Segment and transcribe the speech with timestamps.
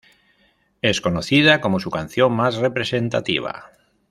[0.81, 3.69] Es conocida como su canción más representativa.